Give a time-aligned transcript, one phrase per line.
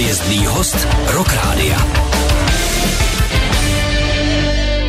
[0.00, 1.78] Hvězdný host Rock Rádia.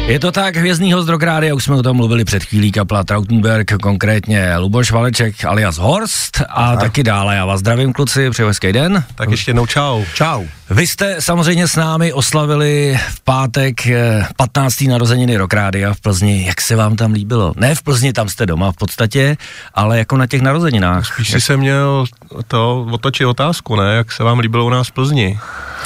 [0.07, 3.03] Je to tak, hvězdný host Rock Rádia, už jsme o tom mluvili před chvílí, kapla
[3.03, 6.75] Trautenberg, konkrétně Luboš Valeček alias Horst a Aha.
[6.75, 7.35] taky dále.
[7.35, 9.03] Já vás zdravím kluci, přeju hezký den.
[9.15, 10.03] Tak ještě jednou čau.
[10.13, 10.45] Čau.
[10.69, 13.87] Vy jste samozřejmě s námi oslavili v pátek
[14.35, 14.81] 15.
[14.81, 16.45] Eh, narozeniny Rock Rádia v Plzni.
[16.47, 17.53] Jak se vám tam líbilo?
[17.55, 19.37] Ne v Plzni, tam jste doma v podstatě,
[19.73, 21.05] ale jako na těch narozeninách.
[21.13, 21.41] Spíš jak...
[21.41, 22.05] si se měl
[22.47, 23.95] to otočit otázku, ne?
[23.95, 25.39] Jak se vám líbilo u nás v Plzni?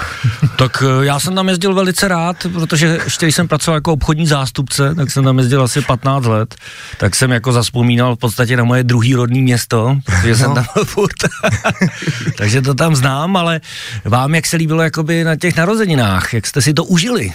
[0.58, 4.28] tak eh, já jsem tam jezdil velice rád, protože ještě když jsem pracoval jako obchodní
[4.28, 6.56] zástupce, tak jsem tam jezdil asi 15 let,
[6.98, 10.36] tak jsem jako zaspomínal v podstatě na moje druhý rodný město, protože no.
[10.36, 11.18] jsem tam byl furt.
[12.38, 13.62] Takže to tam znám, ale
[14.06, 17.34] vám jak se líbilo jakoby na těch narozeninách, jak jste si to užili?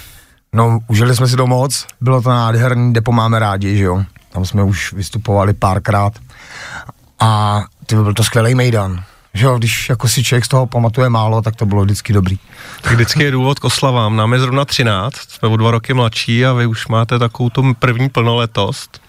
[0.53, 4.05] No, užili jsme si to moc, bylo to nádherný, depo máme rádi, že jo.
[4.33, 6.13] Tam jsme už vystupovali párkrát
[7.21, 9.05] a ty byl to skvělý mejdan
[9.35, 12.39] že jo, když jako si člověk z toho pamatuje málo, tak to bylo vždycky dobrý.
[12.81, 14.17] Tak vždycky je důvod k oslavám.
[14.17, 17.75] Nám je zrovna 13, jsme o dva roky mladší a vy už máte takovou tu
[17.79, 19.03] první plnoletost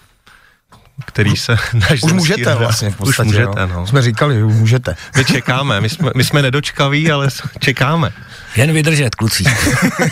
[1.04, 2.54] který se náš Už můžete hra.
[2.54, 3.86] vlastně v podstatě, Už můžete, no.
[3.86, 4.96] Jsme říkali, že už můžete.
[5.16, 8.10] My čekáme, my jsme, my jsme nedočkaví, ale čekáme.
[8.56, 9.44] Jen vydržet, kluci.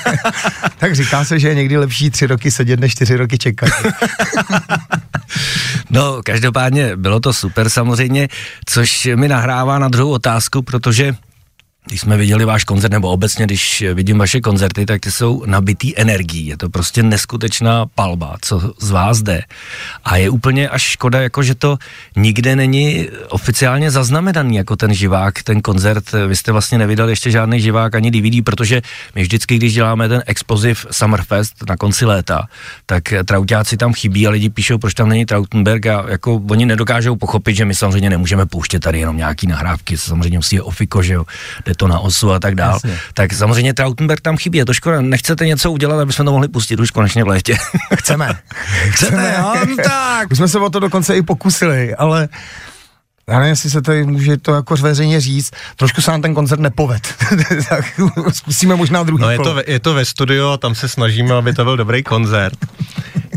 [0.78, 3.70] tak říká se, že je někdy lepší tři roky sedět, než čtyři roky čekat.
[5.90, 8.28] no, každopádně bylo to super samozřejmě,
[8.66, 11.14] což mi nahrává na druhou otázku, protože
[11.90, 15.98] když jsme viděli váš koncert, nebo obecně, když vidím vaše koncerty, tak ty jsou nabitý
[15.98, 16.46] energií.
[16.46, 19.42] Je to prostě neskutečná palba, co z vás jde.
[20.04, 21.78] A je úplně až škoda, jako že to
[22.16, 26.04] nikde není oficiálně zaznamenaný, jako ten živák, ten koncert.
[26.28, 28.82] Vy jste vlastně nevydali ještě žádný živák ani DVD, protože
[29.14, 32.46] my vždycky, když děláme ten expoziv Summerfest na konci léta,
[32.86, 37.16] tak trautáci tam chybí a lidi píšou, proč tam není Trautenberg a jako oni nedokážou
[37.16, 41.14] pochopit, že my samozřejmě nemůžeme pouštět tady jenom nějaký nahrávky, samozřejmě musí je ofiko, že
[41.14, 41.24] jo
[41.80, 42.72] to na osu a tak dál.
[42.72, 42.98] Jasně.
[43.14, 45.00] Tak samozřejmě Trautenberg tam chybí, je to škoda.
[45.00, 47.56] Nechcete něco udělat, aby jsme to mohli pustit už konečně v létě?
[47.94, 48.28] Chceme.
[48.90, 49.54] Chceme, jo?
[49.68, 50.30] No tak.
[50.30, 52.28] Už jsme se o to dokonce i pokusili, ale
[53.28, 56.60] já nevím, jestli se tady může to jako veřejně říct, trošku se nám ten koncert
[56.60, 57.14] nepoved,
[57.68, 57.84] tak
[58.32, 61.52] zkusíme možná druhý No je to, je to ve studiu a tam se snažíme, aby
[61.52, 62.58] to byl dobrý koncert.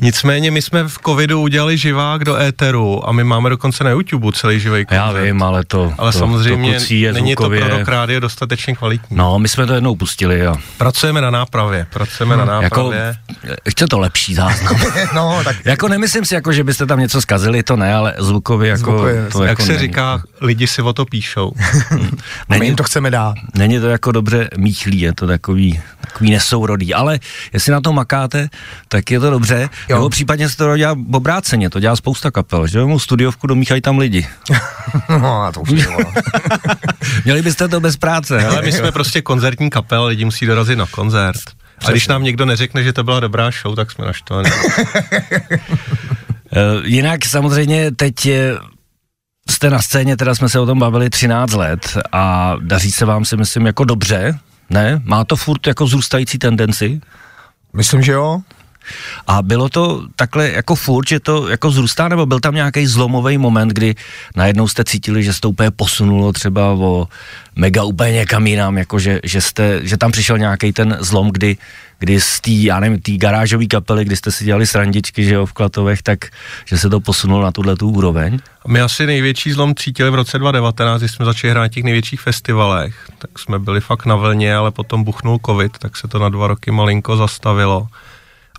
[0.03, 4.31] Nicméně my jsme v covidu udělali živák do éteru a my máme dokonce na YouTube
[4.33, 4.95] celý živý koncert.
[4.95, 8.75] Já vím, ale to Ale to, samozřejmě to je není to pro Rock Radio dostatečně
[8.75, 9.17] kvalitní.
[9.17, 10.55] No, my jsme to jednou pustili, jo.
[10.77, 12.47] Pracujeme na nápravě, pracujeme hmm.
[12.47, 13.15] na nápravě.
[13.43, 14.75] Jako, chce to lepší záznam.
[15.15, 15.55] no, tak.
[15.65, 18.79] jako nemyslím si, jako, že byste tam něco zkazili, to ne, ale zvukově jako...
[18.79, 19.79] Zvukově, to jak jako se není.
[19.79, 21.51] říká, lidi si o to píšou.
[22.49, 23.35] není, my jim to chceme dát.
[23.55, 27.19] Není to jako dobře míchlý, je to takový, takový nesourodý, ale
[27.53, 28.49] jestli na to makáte,
[28.87, 29.69] tak je to dobře.
[29.93, 29.99] Jo.
[29.99, 33.97] Nebo případně se to dělá obráceně, to dělá spousta kapel, že mu studiovku domíchají tam
[33.97, 34.27] lidi.
[35.09, 35.69] no, to už
[37.25, 38.45] Měli byste to bez práce.
[38.45, 41.39] Ale my jsme prostě koncertní kapel, lidi musí dorazit na koncert.
[41.85, 44.49] A když nám někdo neřekne, že to byla dobrá show, tak jsme naštvaní.
[46.55, 48.27] Eh, jinak samozřejmě teď
[49.49, 53.25] jste na scéně, teda jsme se o tom bavili 13 let a daří se vám
[53.25, 54.39] si myslím jako dobře,
[54.69, 55.01] ne?
[55.03, 57.01] Má to furt jako zrůstající tendenci?
[57.73, 58.41] Myslím, že jo.
[59.27, 63.37] A bylo to takhle jako furt, že to jako zrůstá, nebo byl tam nějaký zlomový
[63.37, 63.95] moment, kdy
[64.35, 67.07] najednou jste cítili, že se to úplně posunulo třeba o
[67.55, 71.57] mega úplně někam jinam, jako že, že, jste, že tam přišel nějaký ten zlom, kdy,
[71.99, 75.45] kdy z té, já nevím, té garážové kapely, kdy jste si dělali srandičky, že jo,
[75.45, 76.19] v Klatovech, tak
[76.65, 78.39] že se to posunulo na tuhle tu úroveň?
[78.67, 82.21] My asi největší zlom cítili v roce 2019, kdy jsme začali hrát na těch největších
[82.21, 86.29] festivalech, tak jsme byli fakt na vlně, ale potom buchnul covid, tak se to na
[86.29, 87.87] dva roky malinko zastavilo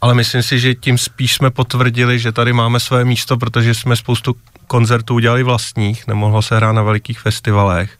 [0.05, 3.97] ale myslím si, že tím spíš jsme potvrdili, že tady máme své místo, protože jsme
[3.97, 7.99] spoustu koncertů udělali vlastních, nemohlo se hrát na velikých festivalech.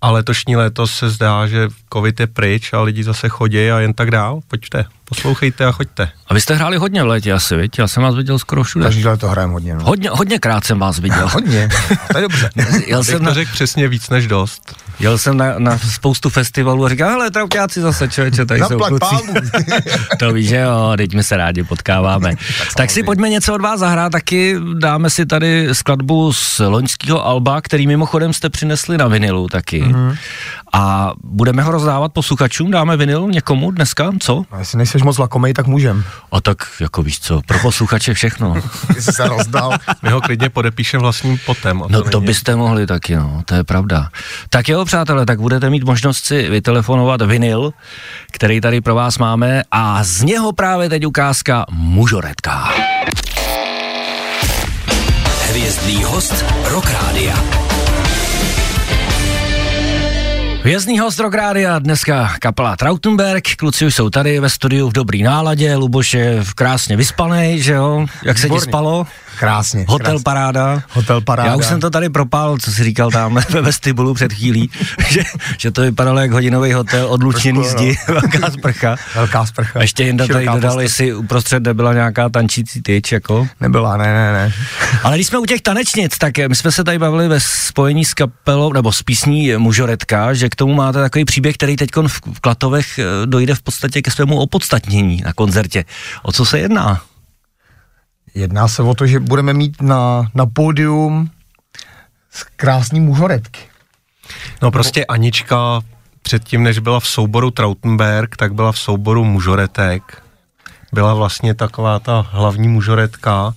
[0.00, 3.94] A letošní léto se zdá, že covid je pryč a lidi zase chodí a jen
[3.94, 4.40] tak dál.
[4.48, 6.08] Pojďte, poslouchejte a choďte.
[6.26, 7.78] A vy jste hráli hodně v létě asi, viď?
[7.78, 8.84] Já jsem vás viděl skoro všude.
[8.84, 9.74] Každý to hrajeme hodně.
[9.74, 9.84] No.
[9.84, 11.28] Hodně, hodně krát jsem vás viděl.
[11.32, 11.68] hodně,
[12.12, 12.50] to je dobře.
[12.86, 13.32] Jel jsem na...
[13.32, 14.74] řekl přesně víc než dost.
[15.00, 19.16] Jel jsem na, na spoustu festivalů a říkal, hele, trauťáci zase, člověče, tady jsou kluci.
[20.18, 22.36] to víš, že jo, teď my se rádi potkáváme.
[22.36, 27.26] tak, tak si pojďme něco od vás zahrát, taky dáme si tady skladbu z loňského
[27.26, 29.82] alba, který mimochodem jste přinesli na vinilu taky.
[29.82, 30.16] Mm-hmm.
[30.72, 34.44] A budeme ho rozdávat posluchačům, dáme vinyl někomu dneska, co?
[34.50, 36.04] A jestli nejseš moc lakomej, tak můžem.
[36.32, 38.54] A tak jako víš co, pro posluchače všechno.
[38.98, 39.72] Jsi se rozdal.
[40.02, 41.82] My ho klidně podepíšem vlastním potem.
[41.88, 44.08] No to, to byste mohli taky, no, to je pravda.
[44.48, 47.72] Tak jo, přátelé, tak budete mít možnost si vytelefonovat vinyl,
[48.30, 52.68] který tady pro vás máme a z něho právě teď ukázka mužoretka.
[55.50, 57.69] Hvězdný host Rock Rádia.
[60.64, 65.22] Vězný host Rock Rádia, dneska kapela Trautenberg, kluci už jsou tady ve studiu v dobrý
[65.22, 68.06] náladě, Luboš je krásně vyspaný, že jo?
[68.24, 68.60] Jak se Výborně.
[68.60, 69.06] ti spalo?
[69.40, 69.84] Krásně.
[69.88, 70.22] Hotel krásně.
[70.24, 70.82] paráda.
[70.90, 71.50] Hotel paráda.
[71.50, 74.70] Já už jsem to tady propál, co jsi říkal tam ve vestibulu před chvílí,
[75.08, 75.22] že,
[75.58, 78.96] že to vypadalo jak hodinový hotel, Trošku, zdi, velká sprcha.
[79.14, 79.78] Velká sprcha.
[79.78, 83.48] A ještě Jinda tady dodal, jestli uprostřed nebyla nějaká tančící tyč, jako.
[83.60, 84.52] Nebyla, ne, ne, ne.
[85.02, 88.04] Ale když jsme u těch tanečnic, tak eh, my jsme se tady bavili ve spojení
[88.04, 92.20] s kapelou, nebo s písní Mužoretka, že k tomu máte takový příběh, který teď v
[92.32, 95.84] v Klatovech eh, dojde v podstatě ke svému opodstatnění na koncertě.
[96.22, 97.00] O co se jedná?
[98.34, 101.30] Jedná se o to, že budeme mít na, na pódium
[102.56, 103.60] krásný mužoretky.
[104.62, 105.80] No prostě Anička
[106.22, 110.22] předtím, než byla v souboru Trautenberg, tak byla v souboru mužoretek.
[110.92, 113.54] Byla vlastně taková ta hlavní mužoretka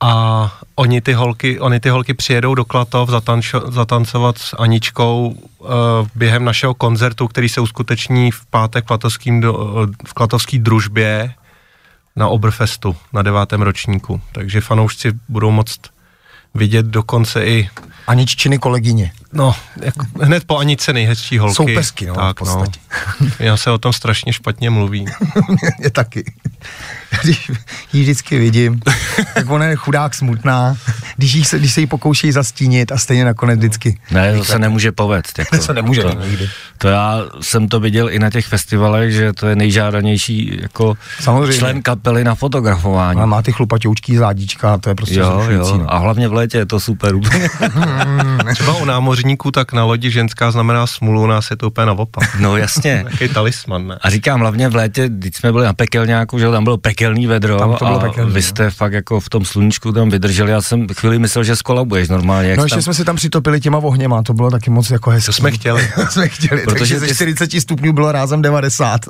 [0.00, 5.68] a oni ty holky, oni ty holky přijedou do Klatov zatančo, zatancovat s Aničkou uh,
[6.14, 9.52] během našeho koncertu, který se uskuteční v pátek v, klatovským do,
[10.06, 11.34] v klatovský družbě
[12.16, 14.20] na Oberfestu na devátém ročníku.
[14.32, 15.80] Takže fanoušci budou moct
[16.54, 17.68] vidět dokonce i
[18.06, 19.12] Aniččiny kolegyně.
[19.32, 21.54] No, jako hned po Anice nejhezčí holky.
[21.54, 22.80] Soupeřky, no, tak, v podstatě.
[23.20, 23.28] No.
[23.38, 25.06] Já se o tom strašně špatně mluví.
[25.80, 26.32] je taky.
[27.22, 27.50] Když
[27.92, 28.80] ji vždycky vidím,
[29.34, 30.76] tak ona je chudák smutná,
[31.16, 33.98] když, jí se, když se jí pokouší zastínit a stejně nakonec vždycky.
[34.10, 35.38] Ne, to se nemůže povést.
[35.38, 36.48] Jako, To se nemůže to, nikdy.
[36.78, 41.58] to já jsem to viděl i na těch festivalech, že to je nejžádanější jako Samozřejmě.
[41.58, 43.16] člen kapely na fotografování.
[43.16, 45.92] Ona má ty chlupatoučký zádíčka a to je prostě Jo, jo, no.
[45.94, 47.12] a hlavně v létě je to super.
[48.54, 52.36] Třeba u námořníků, tak na lodi ženská znamená smůlu, u nás je to úplně naopak.
[52.40, 53.04] No jasně.
[53.10, 53.98] Jaký talisman, ne?
[54.02, 57.26] A říkám hlavně v létě, když jsme byli na pekelňáku, že jo, tam bylo pekelný
[57.26, 58.46] vedro Tam to bylo a pekelný, vy no.
[58.46, 62.48] jste fakt jako v tom sluníčku tam vydrželi, já jsem chvíli myslel, že skolabuješ normálně.
[62.48, 65.10] Jak No ještě tam, jsme si tam přitopili těma ohněma, to bylo taky moc jako
[65.10, 65.26] hezké.
[65.26, 65.88] To jsme chtěli.
[65.94, 69.00] to jsme chtěli, Protože takže ze ty- 40 stupňů bylo rázem 90.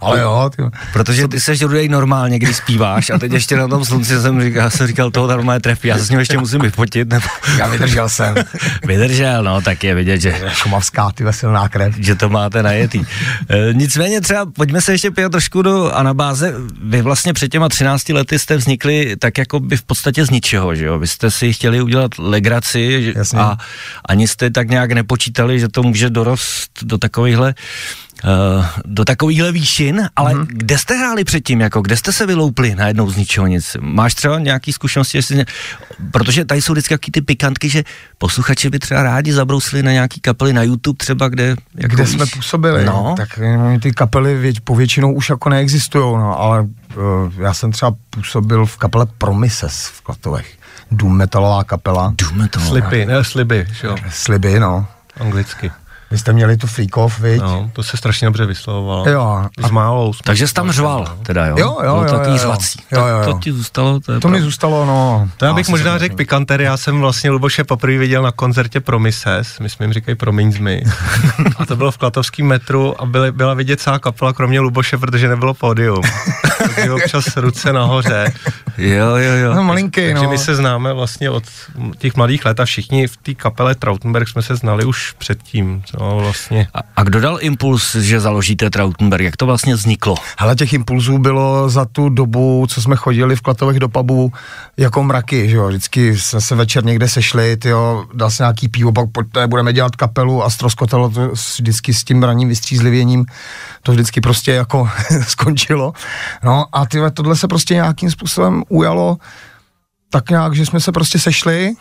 [0.00, 0.62] Ale jo, ty,
[0.92, 4.62] Protože ty seš rudej normálně, když zpíváš a teď ještě na tom slunci jsem říkal,
[4.62, 7.26] já jsem říkal, toho normálně trefí, já se s ním ještě musím vyfotit, nebo
[7.58, 8.34] já vydržel jsem.
[8.86, 11.94] vydržel, no, tak je vidět, že Šumavská, ty silná krev.
[11.98, 13.02] že to máte najetý.
[13.48, 16.54] E, nicméně třeba, pojďme se ještě pět trošku do anabáze.
[16.86, 20.74] Vy vlastně před těma 13 lety jste vznikli tak jako by v podstatě z ničeho,
[20.74, 20.98] že jo?
[20.98, 23.38] Vy jste si chtěli udělat legraci Jasně.
[23.38, 23.56] a
[24.08, 27.54] ani jste tak nějak nepočítali, že to může dorost do takovýchhle
[28.84, 30.46] do takovýchhle výšin, ale mm-hmm.
[30.48, 33.76] kde jste hráli předtím, jako kde jste se vyloupli najednou z ničeho nic?
[33.80, 35.44] Máš třeba nějaký zkušenosti, jestli ne...
[36.10, 37.84] protože tady jsou vždycky ty pikantky, že
[38.18, 41.56] posluchači by třeba rádi zabrousili na nějaký kapely na YouTube třeba, kde...
[41.74, 43.14] Jako Kde víš- jsme působili, No.
[43.16, 46.68] tak eh, ty kapely věť, povětšinou už jako neexistují, no, ale uh,
[47.38, 50.52] já jsem třeba působil v kapele Promises v Klatovech.
[50.90, 52.14] Doom metalová kapela.
[52.18, 52.60] Důme to.
[52.60, 54.86] Slipy, ne, sliby, že jo, Sliby, no.
[55.20, 55.70] anglicky.
[56.14, 57.40] Vy jste měli tu off, viď?
[57.42, 59.08] No, to se strašně dobře vyslovovalo.
[59.08, 59.44] Jo.
[59.66, 60.12] S málou.
[60.12, 61.56] jsme- Takže jsi tam řval, teda jo?
[61.58, 62.38] Jo, jo, Bylo to jo, jo, jo.
[62.38, 62.78] řvací.
[62.92, 63.32] Jo, jo, jo.
[63.32, 64.00] To ti zůstalo?
[64.00, 65.28] To, je To mi zůstalo, no.
[65.36, 68.80] To já bych asi možná řekl pikantery, já jsem vlastně Luboše poprvé viděl na koncertě
[68.80, 70.82] Promises, my jsme jim říkají Promiň mi.
[71.58, 75.28] A to bylo v Klatovském metru a byly, byla vidět celá kapela, kromě Luboše, protože
[75.28, 76.02] nebylo pódium.
[76.74, 78.32] Takže občas ruce nahoře.
[78.78, 79.54] Jo, jo, jo.
[79.54, 80.30] No malinký, Takže no.
[80.30, 81.44] my se známe vlastně od
[81.98, 85.82] těch mladých let a všichni v té kapele Trautenberg jsme se znali už předtím.
[86.00, 86.68] No, vlastně.
[86.74, 89.24] A, a kdo dal impuls, že založíte Trautenberg?
[89.24, 90.14] Jak to vlastně vzniklo?
[90.38, 94.32] Hele, těch impulzů bylo za tu dobu, co jsme chodili v Klatovech do pubu,
[94.76, 98.92] jako mraky, že jo, vždycky jsme se večer někde sešli, tyjo, dal se nějaký pivo,
[98.92, 103.24] pak pojďte, budeme dělat kapelu a stroskotalo to s- vždycky s tím ranním vystřízlivěním,
[103.82, 104.88] to vždycky prostě jako
[105.28, 105.92] skončilo,
[106.44, 109.16] no a tyhle, tohle se prostě nějakým způsobem ujalo,
[110.10, 111.74] tak nějak, že jsme se prostě sešli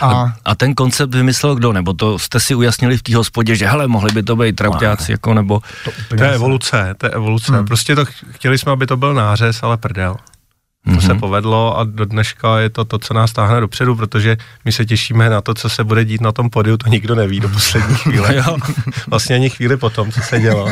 [0.00, 1.72] a A ten koncept vymyslel kdo?
[1.72, 5.12] Nebo to jste si ujasnili v té hospodě, že hele, mohli by to být trauťáci,
[5.12, 5.60] jako nebo...
[5.84, 7.52] to To je evoluce, to je evoluce.
[7.52, 7.66] Hmm.
[7.66, 10.14] Prostě to ch- chtěli jsme, aby to byl nářez, ale prdel.
[10.14, 10.98] To Mhm.
[10.98, 11.06] mm-hmm.
[11.06, 14.84] se povedlo a do dneška je to to, co nás táhne dopředu, protože my se
[14.84, 17.94] těšíme na to, co se bude dít na tom podiu, to nikdo neví do poslední
[18.04, 18.36] chvíle.
[18.36, 18.56] Jo.
[19.06, 20.68] vlastně ani chvíli potom, co se dělo.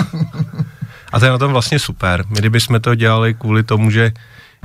[1.12, 2.24] A to je na tom vlastně super.
[2.28, 4.12] My kdybychom to dělali kvůli tomu, že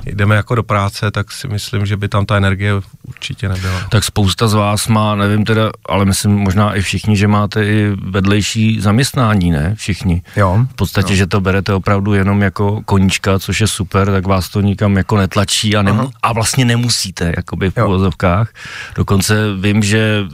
[0.06, 2.72] jdeme jako do práce, tak si myslím, že by tam ta energie
[3.08, 3.80] určitě nebyla.
[3.88, 7.92] Tak spousta z vás má, nevím teda, ale myslím možná i všichni, že máte i
[8.02, 9.74] vedlejší zaměstnání, ne?
[9.78, 10.22] Všichni.
[10.36, 10.66] Jo.
[10.72, 14.60] V podstatě, že to berete opravdu jenom jako koníčka, což je super, tak vás to
[14.60, 17.86] nikam jako netlačí a, nemu, a vlastně nemusíte, jakoby v Jo.
[17.86, 18.50] uvozovkách.
[18.94, 20.24] Dokonce vím, že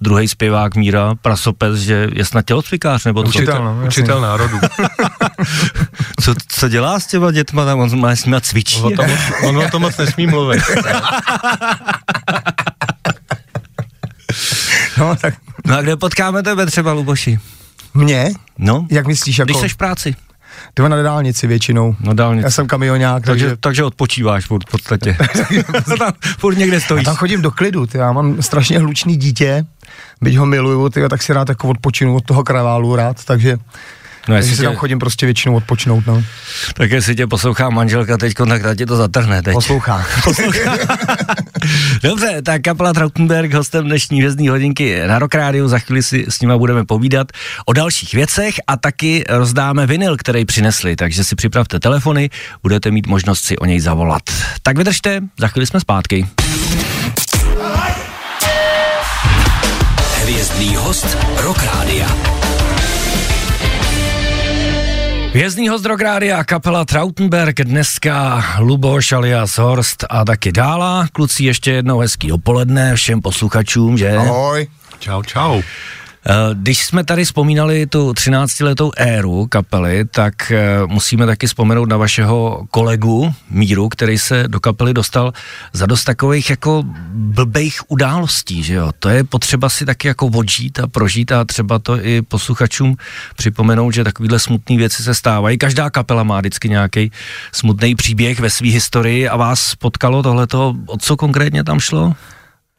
[0.00, 4.58] druhý zpěvák Míra Prasopec, že je snad tělocvikář, nebo co, Učitel, no, učitel národů.
[6.20, 8.80] co, co, dělá s těma dětma, tam on má s nima cvičí.
[8.80, 10.62] On o, tom moc, on o tom moc nesmí mluvit.
[14.98, 15.34] No, tak
[15.68, 17.38] No a kde potkáme tebe třeba, Luboši?
[17.94, 18.30] Mě?
[18.58, 19.46] No, Jak myslíš, jako...
[19.46, 20.14] když jsi v práci.
[20.74, 21.96] Ty na dálnici většinou.
[22.00, 22.44] Na dálnici.
[22.44, 23.44] Já jsem kamionák, takže...
[23.44, 25.16] Takže, takže odpočíváš furt v podstatě.
[25.98, 27.04] tam furt někde Já stojíš.
[27.04, 29.64] tam chodím do klidu, ty, já mám strašně hlučný dítě,
[30.22, 33.58] byť ho miluju, ty, tak si rád jako odpočinu od toho kraválu rád, takže,
[34.28, 36.22] No, takže si tě, tam chodím prostě většinou odpočnout, no.
[36.74, 39.54] tak jestli tě poslouchá manželka teď, tak ta tě to zatrhne teď.
[39.54, 40.06] Poslouchá.
[42.02, 45.68] Dobře, tak kapela Trautenberg, hostem dnešní hvězdní hodinky na Rock Radio.
[45.68, 47.32] Za chvíli si s nima budeme povídat
[47.66, 52.30] o dalších věcech a taky rozdáme vinyl, který přinesli, takže si připravte telefony,
[52.62, 54.22] budete mít možnost si o něj zavolat.
[54.62, 56.26] Tak vydržte, za chvíli jsme zpátky.
[60.28, 62.06] Hvězdný host Rock Rádia.
[65.30, 71.06] Hvězdný host Rádia, kapela Trautenberg, dneska Luboš alias Horst a taky Dála.
[71.12, 74.16] Kluci ještě jednou hezký dopoledne všem posluchačům, že?
[74.16, 74.66] Ahoj.
[74.98, 75.62] Čau, čau.
[76.26, 81.96] Eh, Když jsme tady vzpomínali tu 13-letou éru kapely, tak eh, musíme taky vzpomenout na
[81.96, 85.32] vašeho kolegu Míru, který se do kapely dostal
[85.72, 86.82] za dost takových jako
[87.12, 88.90] blbejch událostí, že jo.
[88.98, 92.96] To je potřeba si taky jako odžít a prožít a třeba to i posluchačům
[93.36, 95.58] připomenout, že takovýhle smutné věci se stávají.
[95.58, 97.12] Každá kapela má vždycky nějaký
[97.52, 102.12] smutný příběh ve své historii a vás potkalo tohleto, o co konkrétně tam šlo?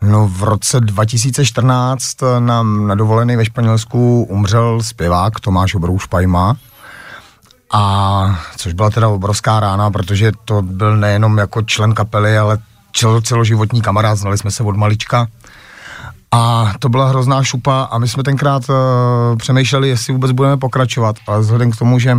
[0.02, 6.58] No v roce 2014 nám na dovolený ve Španělsku umřel zpěvák Tomáš Obroušpajma.
[7.74, 12.58] A což byla teda obrovská rána, protože to byl nejenom jako člen kapely, ale
[12.94, 15.28] cel, celoživotní kamarád, znali jsme se od malička.
[16.32, 18.76] A to byla hrozná šupa a my jsme tenkrát uh,
[19.38, 22.18] přemýšleli, jestli vůbec budeme pokračovat, ale vzhledem k tomu, že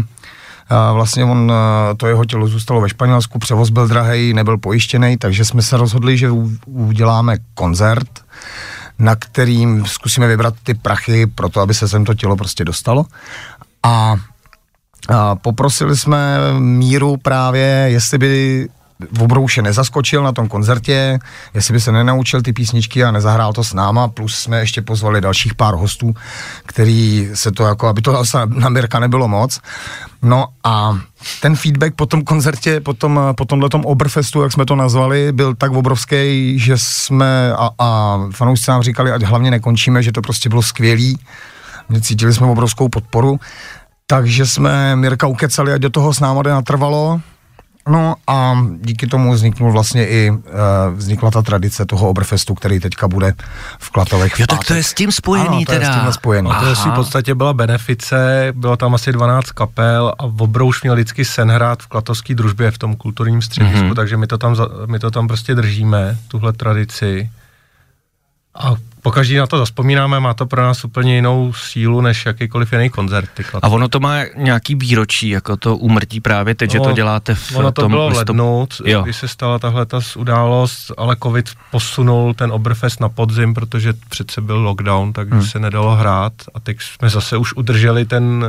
[0.70, 5.16] uh, vlastně on, uh, to jeho tělo zůstalo ve Španělsku, převoz byl drahý, nebyl pojištěný,
[5.16, 6.30] takže jsme se rozhodli, že
[6.66, 8.24] uděláme koncert,
[8.98, 13.04] na kterým zkusíme vybrat ty prachy pro to, aby se sem to tělo prostě dostalo.
[13.82, 14.16] A
[15.08, 18.68] a poprosili jsme Míru právě, jestli by
[19.12, 21.18] v obrouše nezaskočil na tom koncertě,
[21.54, 25.20] jestli by se nenaučil ty písničky a nezahrál to s náma, plus jsme ještě pozvali
[25.20, 26.14] dalších pár hostů,
[26.66, 29.60] který se to jako, aby to na Mirka nebylo moc.
[30.22, 30.98] No a
[31.42, 35.54] ten feedback po tom koncertě, po, tom, po tomhletom Oberfestu, jak jsme to nazvali, byl
[35.54, 40.48] tak obrovský, že jsme a, a fanoušci nám říkali, ať hlavně nekončíme, že to prostě
[40.48, 41.18] bylo skvělý.
[42.00, 43.40] Cítili jsme obrovskou podporu.
[44.06, 47.20] Takže jsme Mirka ukecali, ať do toho s náma jde natrvalo.
[47.90, 50.38] No a díky tomu vzniknul vlastně i, uh,
[50.94, 53.34] vznikla ta tradice toho Oberfestu, který teďka bude
[53.78, 55.86] v Klatovech v Jo, tak to je s tím spojený ano, to teda.
[55.86, 56.50] je s tímhle spojený.
[56.50, 60.94] A to je v podstatě byla benefice, bylo tam asi 12 kapel a Obrouš měl
[60.94, 63.94] vždycky sen hrát v Klatovské družbě v tom kulturním středisku, mm-hmm.
[63.94, 64.56] takže my to, tam,
[64.86, 67.30] my to tam prostě držíme, tuhle tradici.
[68.60, 72.90] A pokaždý na to zaspomínáme, má to pro nás úplně jinou sílu, než jakýkoliv jiný
[72.90, 73.30] koncert.
[73.62, 77.34] A ono to má nějaký výročí, jako to umrtí právě teď, že to No, děláte
[77.34, 79.02] v Ono to tom bylo v lednu, Jo.
[79.02, 84.40] když se stala tahle ta událost, ale covid posunul ten Oberfest na podzim, protože přece
[84.40, 85.44] byl lockdown, takže hmm.
[85.44, 88.44] se nedalo hrát a teď jsme zase už udrželi ten,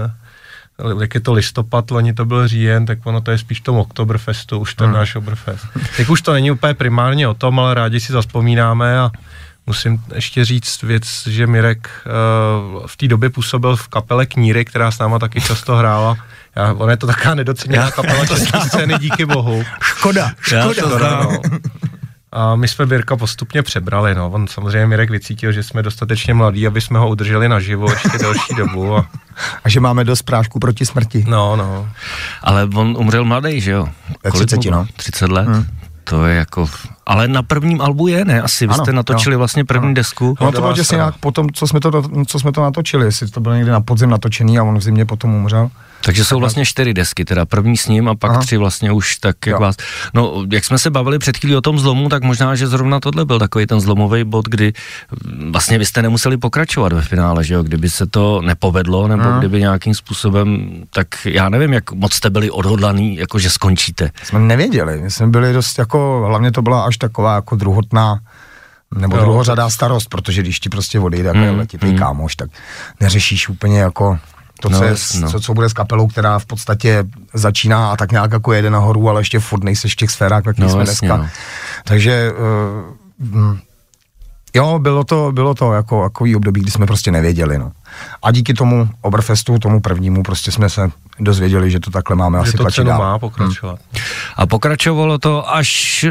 [1.02, 4.60] jak je to listopad, loni to byl říjen, tak ono to je spíš tom Oktoberfestu,
[4.60, 4.96] už ten hmm.
[4.96, 5.66] náš Oberfest.
[5.98, 9.12] Teď už to není úplně primárně o tom, ale rádi si zaspomínáme a
[9.72, 14.92] Musím ještě říct věc, že Mirek uh, v té době působil v kapele Kníry, která
[14.92, 16.18] s náma taky často hrála.
[16.56, 19.64] Já, ona je to taková nedoceněná kapela české scény, díky bohu.
[19.82, 20.98] Škoda, Já škoda.
[20.98, 21.24] znám.
[21.24, 21.42] no.
[22.32, 24.30] A my jsme Mirka postupně přebrali, no.
[24.30, 28.56] On samozřejmě Mirek vycítil, že jsme dostatečně mladí, aby jsme ho udrželi naživo ještě delší
[28.58, 28.98] dobu.
[28.98, 29.06] A,
[29.64, 31.26] A že máme dost prášku proti smrti.
[31.28, 31.90] no, no.
[32.42, 33.88] Ale on umřel mladý, že jo?
[34.24, 34.76] Ve Kolik 30, mu bylo?
[34.78, 34.88] no.
[34.96, 35.48] 30 let?
[35.48, 35.66] Hmm.
[36.12, 36.70] To je jako...
[37.06, 38.42] Ale na prvním albu je, ne?
[38.42, 39.40] Asi vy Ano, jste natočili jo.
[39.40, 39.94] vlastně první Ano.
[39.94, 40.36] desku.
[40.42, 41.04] No to bylo strana.
[41.04, 44.10] nějak potom, co jsme, to, co jsme to natočili, jestli to bylo někdy na podzim
[44.10, 45.70] natočený a on v zimě potom umřel.
[46.06, 48.40] Takže jsou vlastně čtyři desky, teda první s ním a pak Aha.
[48.40, 49.60] tři vlastně už tak, jak Jo.
[49.60, 49.76] vás...
[50.14, 53.26] No, jak jsme se bavili před chvílí o tom zlomu, tak možná, že zrovna tohle
[53.26, 54.74] byl takový ten zlomový bod, kdy
[55.26, 57.64] mm, vlastně vy jste nemuseli pokračovat ve finále, že jo?
[57.64, 59.40] Kdyby se to nepovedlo, nebo Aha.
[59.40, 64.12] kdyby nějakým způsobem, tak já nevím, jak moc jste byli odhodlaný, jako že skončíte.
[64.24, 68.20] Jsme nevěděli, my jsme byli dost jako, hlavně to byla až taková jako druhotná
[68.96, 69.22] nebo Jo.
[69.24, 71.98] druhořadá starost, protože když ti prostě odejde jako Mm, mm, letitý mm.
[71.98, 72.50] kámoš, tak
[73.00, 74.20] neřešíš úplně jako
[74.62, 75.30] to, co, No, no, je, no.
[75.32, 77.04] co, co bude s kapelou, která v podstatě
[77.34, 80.62] začíná a tak nějak jako jede nahoru, ale ještě furt nejseš v těch sférách, jaký
[80.62, 81.18] No, jsme jasně, dneska.
[81.24, 81.30] no.
[81.86, 82.32] Takže
[83.34, 83.58] uh,
[84.56, 87.72] jo, bylo to, bylo to jako takový období, kdy jsme prostě nevěděli, no.
[88.24, 92.42] A díky tomu Oberfestu, tomu prvnímu, prostě jsme se dozvěděli, že to takhle máme Že
[92.42, 93.00] asi to tlačit dál.
[93.00, 93.80] má pokračovat.
[94.38, 96.06] A pokračovalo to až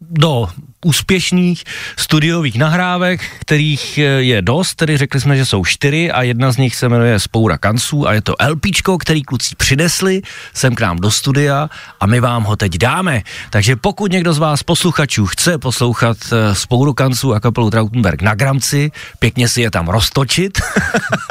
[0.00, 0.46] do
[0.84, 1.64] úspěšných
[1.96, 6.56] studiových nahrávek, kterých eh, je dost, tedy řekli jsme, že jsou čtyři a jedna z
[6.56, 10.22] nich se jmenuje Spoura kanců a je to LPčko, který kluci přinesli
[10.54, 13.22] sem k nám do studia a my vám ho teď dáme.
[13.50, 18.34] Takže pokud někdo z vás posluchačů chce poslouchat eh, Spouru kanců a kapelu Trautenberg na
[18.34, 20.60] gramci, pěkně si je tam roztočit,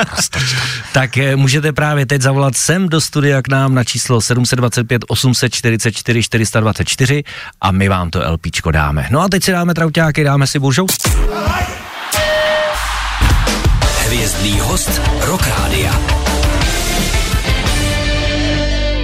[0.94, 6.24] tak eh, můžete právě teď zavolat sem do studia k nám na číslo 725 844
[6.24, 7.24] 424
[7.62, 9.08] a my vám to LPčko dáme.
[9.12, 10.86] No a teď si dáme trauťáky, dáme si buržou.
[14.06, 15.92] Hvězdný host Rock Rádia.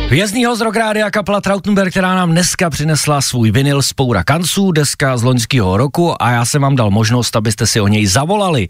[0.07, 4.71] Hvězdný host Rock Rádia kapela Trautenberg, která nám dneska přinesla svůj vinyl z Poura kanců,
[4.71, 8.67] deska z loňského roku a já jsem vám dal možnost, abyste si o něj zavolali.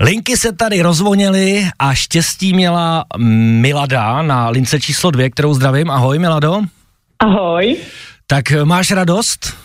[0.00, 3.04] Linky se tady rozvonily a štěstí měla
[3.60, 5.90] Milada na lince číslo dvě, kterou zdravím.
[5.90, 6.60] Ahoj Milado.
[7.18, 7.76] Ahoj.
[8.26, 9.64] Tak máš radost?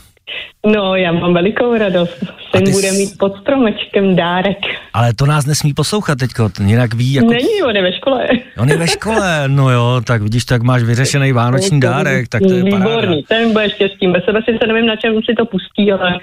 [0.65, 2.17] No, já mám velikou radost.
[2.55, 4.57] Syn ty bude jsi- mít pod stromečkem dárek.
[4.93, 7.27] Ale to nás nesmí poslouchat teďko, to jinak ví, jako...
[7.31, 8.27] Není, on je ve škole.
[8.57, 12.53] On je ve škole, no jo, tak vidíš, tak máš vyřešený vánoční dárek, tak to
[12.53, 12.77] je paráda.
[12.89, 14.07] Výborný, ten bude štěstí.
[14.07, 16.19] Bez sebe sice nevím, na čem si to pustí, ale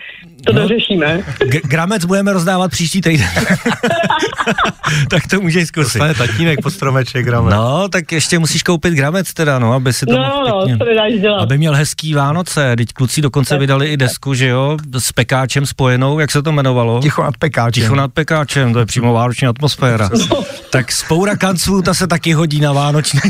[0.46, 0.60] to No.
[0.62, 1.22] dořešíme.
[1.48, 3.28] G- gramec budeme rozdávat příští týden.
[5.10, 5.98] tak to můžeš zkusit.
[5.98, 7.50] Dostane tatínek pod stromeček, grame.
[7.50, 11.12] No, tak ještě musíš koupit gramec teda, no, aby si to No, mohl no, nedáš
[11.20, 11.42] dělat.
[11.42, 12.76] aby měl hezký Vánoce.
[12.76, 17.00] Teď kluci dokonce vydali i desku, že jo, s pekáčem spojenou, jak se to jmenovalo?
[17.02, 17.82] Ticho nad pekáčem.
[17.82, 20.08] Ticho nad pekáčem, to je přímo vánoční atmosféra.
[20.30, 20.42] No.
[20.72, 23.20] Tak spoura kanců, ta se taky hodí na vánoční,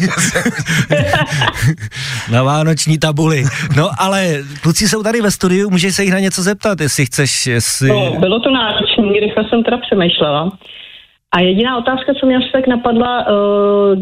[2.32, 3.44] na vánoční tabuli.
[3.76, 7.46] No ale kluci jsou tady ve studiu, můžeš se jich na něco zeptat, jestli chceš,
[7.46, 7.88] jestli...
[7.88, 10.52] No, bylo to náročné, rychle jsem teda přemýšlela.
[11.34, 13.34] A jediná otázka, co mě asi tak napadla, uh,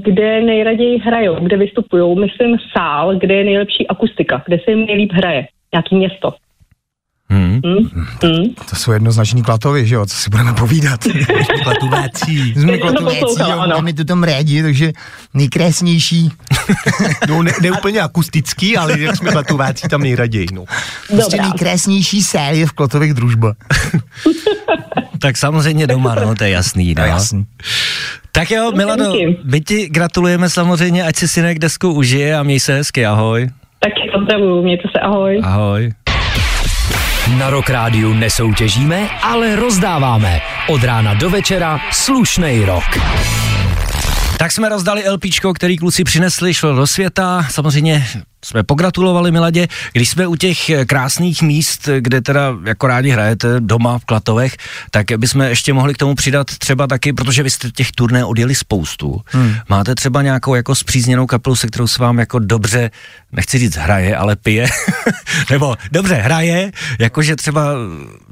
[0.00, 5.12] kde nejraději hrajou, kde vystupují, myslím sál, kde je nejlepší akustika, kde se jim nejlíp
[5.12, 6.34] hraje, nějaký město.
[7.35, 7.61] Hmm.
[7.67, 8.07] Hm?
[8.25, 8.55] Hm?
[8.71, 11.00] To jsou jednoznačný klatovy, že jo, co si budeme povídat.
[11.62, 12.55] Klatuvácí.
[12.55, 14.93] Jsme poslouchala, jo, máme to tam rádi, takže
[15.35, 16.31] nejkrásnější.
[17.29, 20.64] No, ne, ne úplně akustický, ale jak jsme klatuváci tam nejraději, no.
[21.09, 23.55] Prostě nejkrásnější série v Klotových družba.
[25.18, 26.94] Tak samozřejmě doma, no, to je jasný.
[26.94, 27.03] No.
[27.03, 27.47] No, jasný.
[28.33, 29.38] Tak jo, Milado, díky.
[29.44, 33.51] my ti gratulujeme samozřejmě, ať si synek desku užije a měj se hezky, ahoj.
[33.81, 35.40] Taky pozdravuju, mějte se, ahoj.
[35.44, 35.92] Ahoj.
[37.28, 40.40] Na Rock Rádiu nesoutěžíme, ale rozdáváme.
[40.68, 42.84] Od rána do večera slušnej rok.
[44.38, 47.46] Tak jsme rozdali LPčko, který kluci přinesli, šlo do světa.
[47.50, 48.06] Samozřejmě
[48.44, 49.68] jsme pogratulovali Miladě.
[49.92, 54.57] Když jsme u těch eh, krásných míst, kde teda jako rádi hrajete doma v Klatovech,
[54.90, 58.54] tak bychom ještě mohli k tomu přidat třeba taky, protože vy jste těch turné odjeli
[58.54, 59.20] spoustu.
[59.26, 59.54] Hmm.
[59.68, 62.90] Máte třeba nějakou jako zpřízněnou kapelu, se kterou se vám jako dobře,
[63.33, 64.66] nechci říct hraje, ale pije,
[65.50, 67.74] nebo dobře hraje, jakože třeba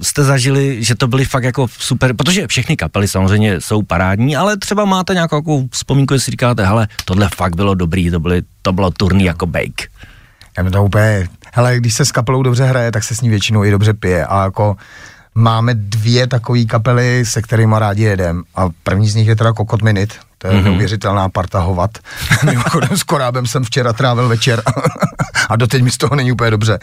[0.01, 4.57] jste zažili, že to byly fakt jako super, protože všechny kapely samozřejmě jsou parádní, ale
[4.57, 8.73] třeba máte nějakou jako vzpomínku, jestli říkáte, hele, tohle fakt bylo dobrý, to, byly, to
[8.73, 9.89] bylo turný jako bake.
[10.59, 13.65] Já to úplně, hele, když se s kapelou dobře hraje, tak se s ní většinou
[13.65, 14.77] i dobře pije a jako
[15.35, 19.83] máme dvě takové kapely, se kterými rádi jedem a první z nich je teda Kokot
[19.83, 20.65] Minute, to je mm-hmm.
[20.65, 21.91] neuvěřitelná parta hovat.
[22.45, 24.63] Mimochodem s Korábem jsem včera trávil večer
[25.49, 26.79] a doteď mi z toho není úplně dobře.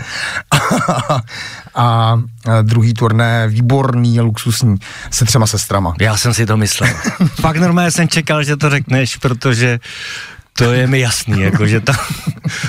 [1.76, 2.20] a,
[2.62, 4.76] druhý turné, výborný, luxusní,
[5.12, 5.94] se třema sestrama.
[6.02, 6.90] Já jsem si to myslel.
[7.42, 9.80] Fakt normálně jsem čekal, že to řekneš, protože
[10.60, 11.94] to je mi jasný, jako že to...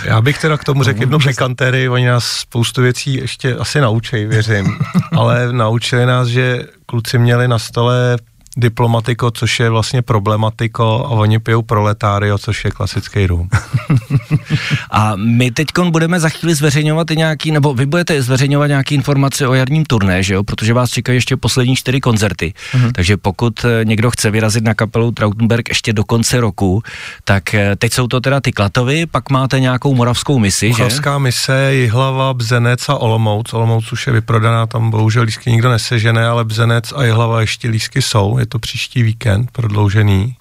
[0.04, 4.26] Já bych teda k tomu řekl jednu pikantéry, oni nás spoustu věcí ještě asi naučí,
[4.26, 4.78] věřím,
[5.16, 8.16] ale naučili nás, že kluci měli na stole
[8.56, 13.48] diplomatiko, což je vlastně problematiko a oni pijou proletário, což je klasický rum.
[14.90, 19.48] A my teď budeme za chvíli zveřejňovat i nějaký, nebo vy budete zveřejňovat nějaké informace
[19.48, 20.42] o jarním turné, že jo?
[20.42, 22.54] Protože vás čekají ještě poslední čtyři koncerty.
[22.72, 22.92] Mm-hmm.
[22.92, 26.82] Takže pokud eh, někdo chce vyrazit na kapelu Trautenberg ještě do konce roku,
[27.24, 30.82] tak eh, teď jsou to teda ty Klatovy, pak máte nějakou moravskou misi, že?
[30.82, 33.54] Moravská mise, Jihlava, Bzenec a Olomouc.
[33.54, 38.02] Olomouc už je vyprodaná, tam bohužel lísky nikdo nesežene, ale Bzenec a Jihlava ještě lísky
[38.02, 38.38] jsou.
[38.38, 40.36] Je to příští víkend prodloužený.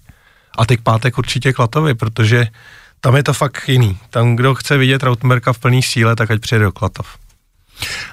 [0.58, 2.48] A teď pátek určitě Klatovy, protože
[3.02, 3.98] tam je to fakt jiný.
[4.10, 7.08] Tam, kdo chce vidět Rautenberga v plný síle, tak ať přijede do Klatov.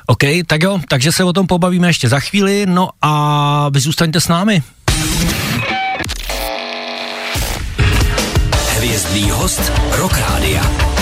[0.07, 4.21] OK, tak jo, takže se o tom pobavíme ještě za chvíli, no a vy zůstaňte
[4.21, 4.63] s námi.
[8.77, 10.96] Hvězdný host Rock Rádia.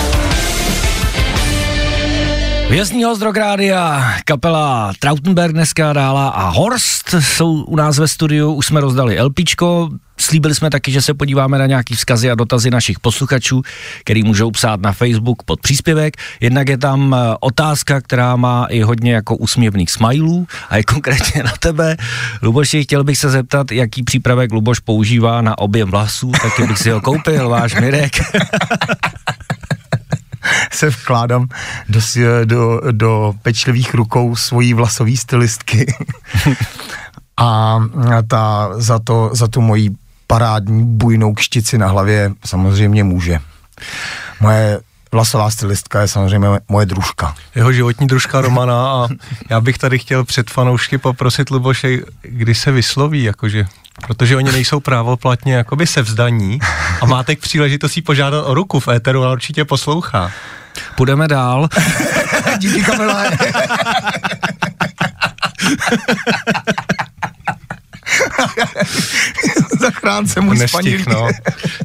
[2.69, 8.65] Vězný host Rokrádia, kapela Trautenberg dneska dála a Horst jsou u nás ve studiu, už
[8.65, 12.99] jsme rozdali LPčko, Slíbili jsme taky, že se podíváme na nějaký vzkazy a dotazy našich
[12.99, 13.61] posluchačů,
[13.99, 16.17] který můžou psát na Facebook pod příspěvek.
[16.39, 21.43] Jednak je tam eh, otázka, která má i hodně jako úsměvných smajlů a je konkrétně
[21.43, 21.97] na tebe.
[22.41, 26.89] Luboši, chtěl bych se zeptat, jaký přípravek Luboš používá na objem vlasů, taky bych si
[26.89, 28.13] ho koupil, váš Mirek.
[30.75, 31.47] se vkládám
[31.89, 31.99] do,
[32.45, 35.93] do, do pečlivých rukou svojí vlasové stylistky.
[37.37, 37.79] a
[38.27, 39.89] ta, za, to, za tu moji
[40.27, 43.39] parádní bujnou kštici na hlavě samozřejmě může.
[44.39, 44.79] Moje
[45.11, 47.35] vlasová stylistka je samozřejmě moje družka.
[47.55, 49.07] Jeho životní družka Romana a
[49.49, 53.67] já bych tady chtěl před fanoušky poprosit Luboše, kdy se vysloví, jakože
[54.07, 56.59] protože oni nejsou právoplatně jakoby se vzdaní
[57.01, 60.31] a máte k příležitosti požádat o ruku v éteru, ale určitě poslouchá.
[60.95, 61.69] Půjdeme dál.
[62.57, 63.31] Díky Kamile.
[69.79, 71.27] Zachránce můj Nestih, no.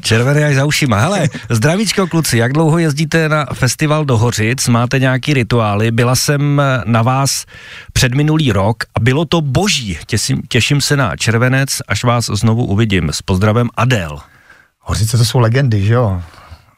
[0.00, 0.98] Červený až za ušima.
[1.00, 4.68] Hele, zdravíčko kluci, jak dlouho jezdíte na festival do Hořic?
[4.68, 5.90] Máte nějaký rituály?
[5.90, 7.46] Byla jsem na vás
[7.92, 9.98] před minulý rok a bylo to boží.
[10.06, 13.10] Těším, těším se na červenec, až vás znovu uvidím.
[13.12, 14.18] S pozdravem Adel.
[14.80, 16.22] Hořice to jsou legendy, že jo?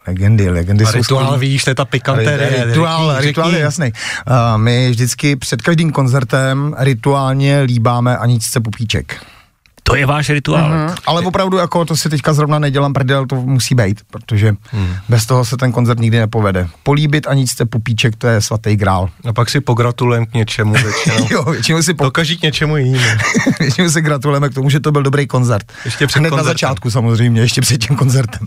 [0.07, 1.51] Legendy, legendy a jsou rituál, skvělý.
[1.51, 2.65] víš, to je ta pikantérie.
[2.65, 3.93] Rituál, řekni, rituál je jasný.
[4.27, 9.27] Uh, my vždycky před každým koncertem rituálně líbáme Aničce Pupíček.
[9.92, 10.70] To je váš rituál.
[10.70, 10.94] Mm-hmm.
[11.07, 14.94] Ale opravdu jako to si teďka zrovna nedělám prdel, to musí být, protože mm.
[15.09, 16.68] bez toho se ten koncert nikdy nepovede.
[16.83, 19.09] Políbit a nic pupíček, to je svatý grál.
[19.28, 21.26] A pak si pogratulujeme k něčemu většinou.
[21.31, 22.05] jo, většinou si po...
[22.05, 23.20] Dokaží k něčemu jinému.
[23.61, 25.72] většinou si gratulujeme k tomu, že to byl dobrý koncert.
[25.85, 26.46] Ještě před Hned koncertem.
[26.46, 28.46] na začátku samozřejmě, ještě před tím koncertem.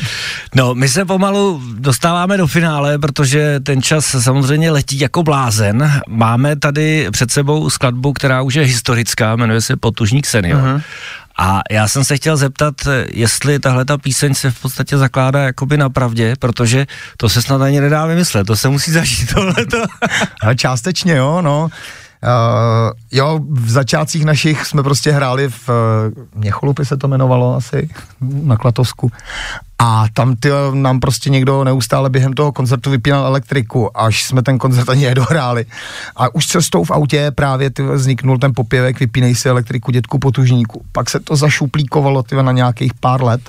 [0.54, 6.00] no, my se pomalu dostáváme do finále, protože ten čas samozřejmě letí jako blázen.
[6.08, 10.75] Máme tady před sebou skladbu, která už je historická, jmenuje se Potužník senior.
[11.38, 12.74] A já jsem se chtěl zeptat,
[13.12, 16.86] jestli tahle ta píseň se v podstatě zakládá jakoby na pravdě, protože
[17.16, 19.82] to se snad ani nedá vymyslet, to se musí zažít tohleto.
[20.56, 21.68] Částečně jo, no.
[22.26, 25.74] Uh, jo, v začátcích našich jsme prostě hráli v uh,
[26.34, 27.88] Měcholupy se to jmenovalo asi,
[28.20, 29.10] na Klatovsku.
[29.78, 34.58] A tam ty, nám prostě někdo neustále během toho koncertu vypínal elektriku, až jsme ten
[34.58, 35.66] koncert ani nedohráli.
[36.16, 40.84] A už cestou v autě právě ty, vzniknul ten popěvek Vypínej si elektriku dětku potužníku.
[40.92, 43.40] Pak se to zašuplíkovalo ty, na nějakých pár let,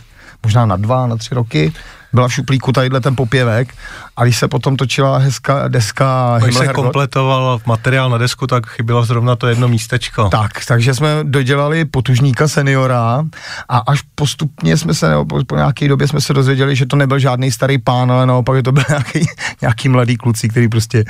[0.43, 1.73] možná na dva, na tři roky
[2.17, 3.73] byla v šuplíku tadyhle ten popěvek
[4.17, 9.05] a když se potom točila hezká deska Když se kompletoval materiál na desku, tak chybělo
[9.05, 10.29] zrovna to jedno místečko.
[10.29, 13.25] Tak, takže jsme dodělali potužníka seniora
[13.69, 16.95] a až postupně jsme se, nebo po, po nějaké době jsme se dozvěděli, že to
[16.95, 19.27] nebyl žádný starý pán, ale naopak, že to byl nějaký,
[19.61, 21.05] nějaký mladý kluci, který prostě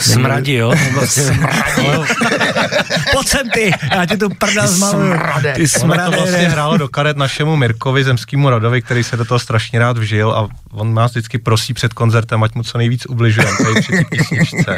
[0.00, 0.72] Smradí, jo?
[1.04, 1.86] Smradí.
[3.12, 5.14] Pojď sem ty, já ti tu prdel zmaluju.
[5.54, 6.04] Ty smrade.
[6.04, 9.98] to vlastně hrálo do karet našemu Mirkovi, zemskému Radovi, který se do toho strašně rád
[9.98, 14.04] vžil a on nás vždycky prosí před koncertem, ať mu co nejvíc ubližujeme tady při
[14.10, 14.76] písničce.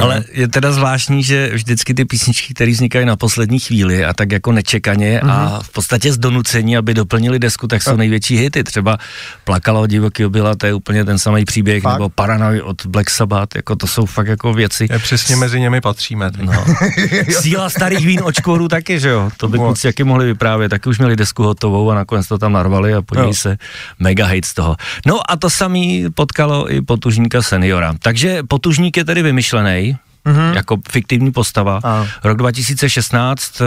[0.00, 4.32] Ale je teda zvláštní, že vždycky ty písničky, které vznikají na poslední chvíli a tak
[4.32, 5.30] jako nečekaně mm-hmm.
[5.30, 5.60] a mhm.
[5.62, 8.64] v podstatě z donucení, aby doplnili desku, tak jsou největší hity.
[8.64, 8.98] Třeba
[9.44, 11.92] Plakala od divoký obyla, to je úplně ten samý příběh, fakt?
[11.92, 14.86] nebo Paranoid od Black Sabbath, jako to jsou fakt jako věci.
[14.90, 16.30] Je přesně mezi nimi patříme.
[16.42, 16.64] No.
[17.40, 19.30] Síla starých vín očkoru taky, že jo?
[19.36, 22.52] To by kluci jaký mohli vyprávět, taky už měli desku hotovou a nakonec to tam
[22.52, 23.58] narvali a podívej se,
[23.98, 24.69] mega hate z toho.
[25.06, 27.94] No a to samý potkalo i potužníka seniora.
[27.98, 30.54] Takže potužník je tedy vymyšlený, mm-hmm.
[30.54, 31.80] jako fiktivní postava.
[31.84, 32.06] A.
[32.24, 33.62] Rok 2016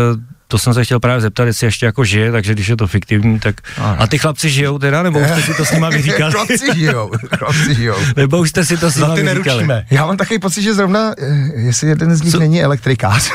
[0.54, 3.40] to jsem se chtěl právě zeptat, jestli ještě jako žije, takže když je to fiktivní,
[3.40, 3.56] tak...
[3.78, 4.02] Ano.
[4.02, 6.32] A ty chlapci žijou teda, nebo už jste si to s nima vyříkali?
[6.32, 7.96] chlapci žijou, chlapci žijou.
[8.16, 9.68] nebo už jste si to s nima vyříkali?
[9.92, 12.40] Já mám takový pocit, že zrovna, eh, jestli jeden z nich Co?
[12.40, 13.32] není elektrikář.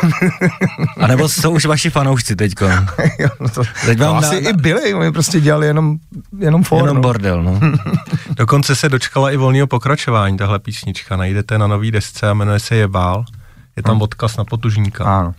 [0.96, 2.68] A nebo jsou už vaši fanoušci teďko?
[3.40, 4.50] no to, Teď vám to asi na...
[4.50, 5.96] i byli, oni prostě dělali jenom,
[6.38, 7.02] jenom for, Jenom no.
[7.02, 7.61] bordel, no.
[8.31, 11.16] Dokonce se dočkala i volného pokračování, tahle písnička.
[11.16, 13.24] Najdete na nový desce a jmenuje se Jebál.
[13.76, 15.04] Je tam odkaz na potužníka.
[15.04, 15.35] Ano.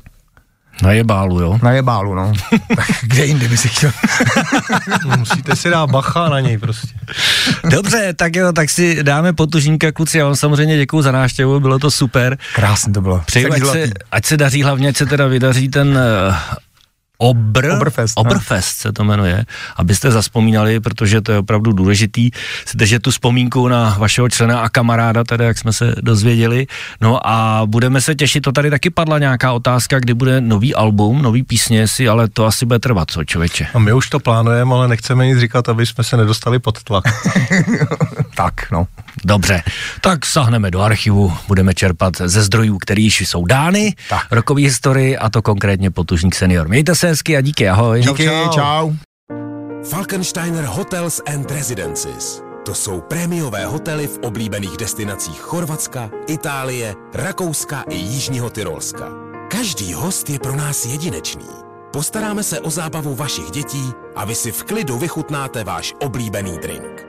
[0.83, 1.59] Na jebálu, jo?
[1.63, 2.33] Na jebálu, no.
[3.01, 3.91] Kde jinde by si chtěl?
[5.17, 6.87] Musíte si dát bacha na něj prostě.
[7.69, 10.17] Dobře, tak jo, tak si dáme potužníka, kluci.
[10.17, 12.37] Já vám samozřejmě děkuji za návštěvu, bylo to super.
[12.55, 13.21] Krásně to bylo.
[13.25, 16.35] Přeju, ať se, ať se daří, hlavně ať se teda vydaří ten uh,
[17.21, 22.32] Obr, Obrfest, Obrfest se to jmenuje, abyste zaspomínali, protože to je opravdu důležitý,
[22.65, 26.67] si držet tu vzpomínku na vašeho člena a kamaráda, tedy jak jsme se dozvěděli.
[27.01, 31.21] No a budeme se těšit, to tady taky padla nějaká otázka, kdy bude nový album,
[31.21, 33.67] nový písně si, ale to asi bude trvat, co člověče.
[33.73, 37.03] A my už to plánujeme, ale nechceme nic říkat, aby jsme se nedostali pod tlak.
[38.36, 38.88] tak, no.
[39.25, 39.63] Dobře,
[40.01, 44.27] tak sahneme do archivu, budeme čerpat ze zdrojů, které již jsou dány, Tak.
[44.32, 46.67] rokový historii a to konkrétně potužník senior.
[46.67, 48.01] Mějte se hezky a díky, ahoj.
[48.01, 48.49] Díky, čau.
[48.53, 48.91] čau.
[49.89, 52.41] Falkensteiner Hotels and Residences.
[52.65, 59.05] To jsou prémiové hotely v oblíbených destinacích Chorvatska, Itálie, Rakouska i Jižního Tyrolska.
[59.51, 61.45] Každý host je pro nás jedinečný.
[61.93, 67.08] Postaráme se o zábavu vašich dětí a vy si v klidu vychutnáte váš oblíbený drink.